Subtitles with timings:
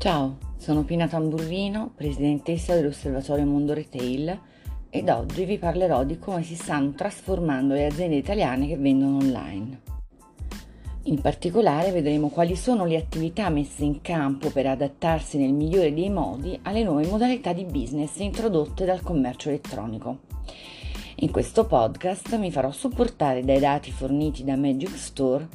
[0.00, 4.40] Ciao, sono Pina Tamburrino, presidentessa dell'Osservatorio Mondo Retail
[4.88, 9.80] ed oggi vi parlerò di come si stanno trasformando le aziende italiane che vendono online.
[11.02, 16.08] In particolare vedremo quali sono le attività messe in campo per adattarsi nel migliore dei
[16.08, 20.20] modi alle nuove modalità di business introdotte dal commercio elettronico.
[21.16, 25.46] In questo podcast mi farò supportare dai dati forniti da Magic Store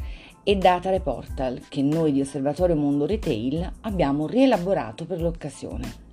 [0.48, 6.03] e Data Reportal che noi di Osservatorio Mondo Retail abbiamo rielaborato per l'occasione.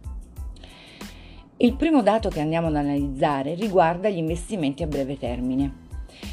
[1.58, 5.80] Il primo dato che andiamo ad analizzare riguarda gli investimenti a breve termine.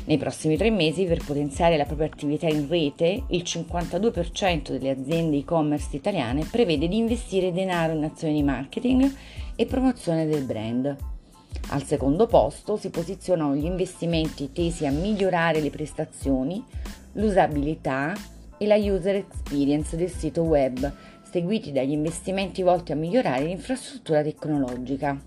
[0.05, 5.35] Nei prossimi tre mesi, per potenziare la propria attività in rete, il 52% delle aziende
[5.35, 9.13] e-commerce italiane prevede di investire denaro in azioni di marketing
[9.57, 10.95] e promozione del brand.
[11.71, 16.63] Al secondo posto si posizionano gli investimenti tesi a migliorare le prestazioni,
[17.19, 18.13] l'usabilità
[18.57, 20.91] e la user experience del sito web,
[21.29, 25.17] seguiti dagli investimenti volti a migliorare l'infrastruttura tecnologica.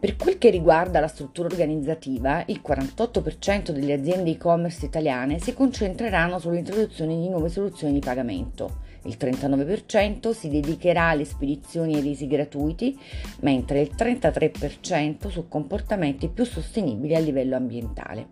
[0.00, 6.38] Per quel che riguarda la struttura organizzativa, il 48% delle aziende e-commerce italiane si concentreranno
[6.38, 8.88] sull'introduzione di nuove soluzioni di pagamento.
[9.04, 12.98] Il 39% si dedicherà alle spedizioni e resi gratuiti,
[13.40, 18.28] mentre il 33% su comportamenti più sostenibili a livello ambientale.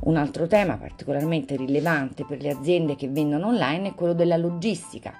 [0.00, 5.12] Un altro tema particolarmente rilevante per le aziende che vendono online è quello della logistica.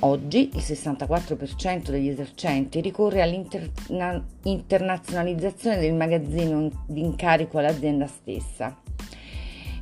[0.00, 8.76] Oggi il 64% degli esercenti ricorre all'internazionalizzazione del magazzino di incarico all'azienda stessa.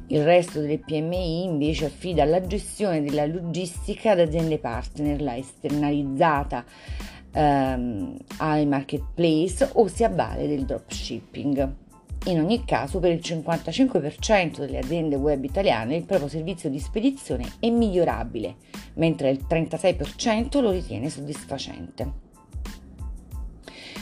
[0.08, 6.64] Il resto delle PMI invece affida la gestione della logistica ad aziende partner, la esternalizzata
[7.32, 11.85] ehm, ai marketplace o si avvale del dropshipping.
[12.26, 17.44] In ogni caso, per il 55% delle aziende web italiane il proprio servizio di spedizione
[17.60, 18.56] è migliorabile,
[18.94, 22.24] mentre il 36% lo ritiene soddisfacente.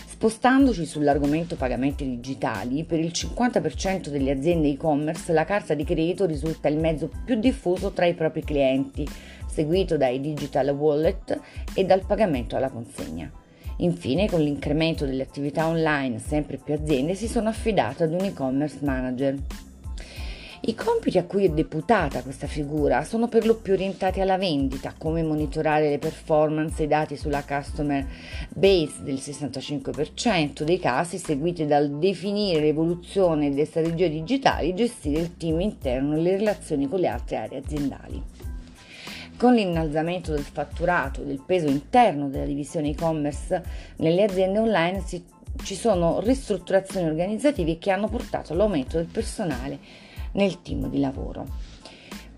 [0.06, 6.68] Spostandoci sull'argomento pagamenti digitali, per il 50% delle aziende e-commerce la carta di credito risulta
[6.68, 9.06] il mezzo più diffuso tra i propri clienti,
[9.46, 11.38] seguito dai digital wallet
[11.74, 13.30] e dal pagamento alla consegna.
[13.78, 18.78] Infine, con l'incremento delle attività online, sempre più aziende si sono affidate ad un e-commerce
[18.82, 19.36] manager.
[20.66, 24.94] I compiti a cui è deputata questa figura sono per lo più orientati alla vendita,
[24.96, 28.06] come monitorare le performance e i dati sulla customer
[28.48, 35.60] base del 65% dei casi, seguiti dal definire l'evoluzione delle strategie digitali gestire il team
[35.60, 38.22] interno e le relazioni con le altre aree aziendali.
[39.36, 43.62] Con l'innalzamento del fatturato e del peso interno della divisione e-commerce
[43.96, 45.24] nelle aziende online si,
[45.64, 49.78] ci sono ristrutturazioni organizzative che hanno portato all'aumento del personale
[50.32, 51.46] nel team di lavoro.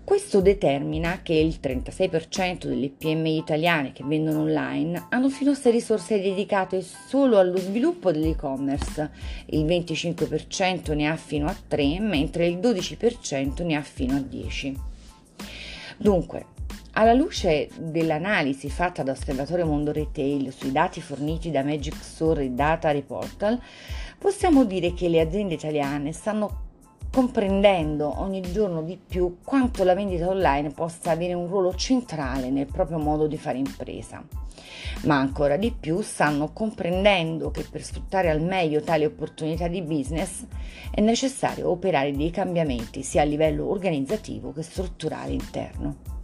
[0.03, 5.71] Questo determina che il 36% delle PMI italiane che vendono online hanno fino a 6
[5.71, 9.11] risorse dedicate solo allo sviluppo dell'e-commerce,
[9.47, 14.79] il 25% ne ha fino a 3, mentre il 12% ne ha fino a 10.
[15.97, 16.45] Dunque,
[16.97, 22.49] alla luce dell'analisi fatta da Osservatorio Mondo Retail sui dati forniti da Magic Store e
[22.49, 23.61] Data Reportal,
[24.17, 26.65] possiamo dire che le aziende italiane stanno
[27.11, 32.65] comprendendo ogni giorno di più quanto la vendita online possa avere un ruolo centrale nel
[32.65, 34.25] proprio modo di fare impresa.
[35.03, 40.45] Ma ancora di più stanno comprendendo che per sfruttare al meglio tali opportunità di business
[40.89, 46.16] è necessario operare dei cambiamenti sia a livello organizzativo che strutturale interno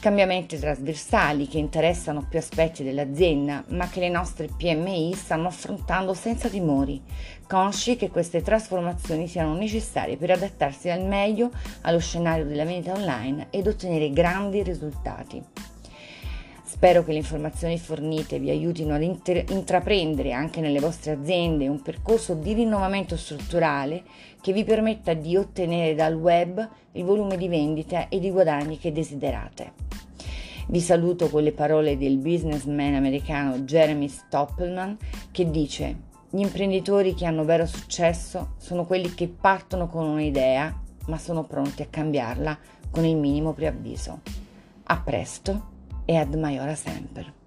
[0.00, 6.48] cambiamenti trasversali che interessano più aspetti dell'azienda, ma che le nostre PMI stanno affrontando senza
[6.48, 7.02] timori,
[7.46, 11.50] consci che queste trasformazioni siano necessarie per adattarsi al meglio
[11.82, 15.42] allo scenario della vendita online ed ottenere grandi risultati.
[16.78, 21.82] Spero che le informazioni fornite vi aiutino ad inter- intraprendere anche nelle vostre aziende un
[21.82, 24.04] percorso di rinnovamento strutturale
[24.40, 28.92] che vi permetta di ottenere dal web il volume di vendita e di guadagni che
[28.92, 29.72] desiderate.
[30.68, 34.96] Vi saluto con le parole del businessman americano Jeremy Stoppelman
[35.32, 35.96] che dice
[36.30, 41.82] gli imprenditori che hanno vero successo sono quelli che partono con un'idea ma sono pronti
[41.82, 42.56] a cambiarla
[42.88, 44.20] con il minimo preavviso.
[44.84, 45.77] A presto!
[46.08, 47.37] E ad maiora sempre.